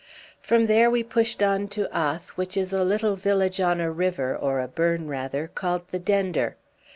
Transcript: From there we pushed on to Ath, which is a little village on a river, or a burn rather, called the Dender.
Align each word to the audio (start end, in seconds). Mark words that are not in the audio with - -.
From 0.41 0.65
there 0.65 0.89
we 0.89 1.03
pushed 1.03 1.43
on 1.43 1.67
to 1.67 1.87
Ath, 1.95 2.29
which 2.29 2.57
is 2.57 2.73
a 2.73 2.83
little 2.83 3.15
village 3.15 3.59
on 3.61 3.79
a 3.79 3.91
river, 3.91 4.35
or 4.35 4.59
a 4.59 4.67
burn 4.67 5.07
rather, 5.07 5.47
called 5.47 5.87
the 5.89 5.99
Dender. 5.99 6.57